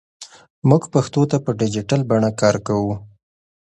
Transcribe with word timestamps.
موږ 0.69 0.83
پښتو 0.93 1.21
ته 1.31 1.37
په 1.45 1.51
ډیجیټل 1.59 2.01
بڼه 2.09 2.29
کار 2.41 2.55
کوو. 2.67 2.93